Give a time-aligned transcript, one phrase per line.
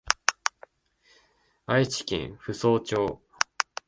[1.67, 3.21] 愛知県扶桑町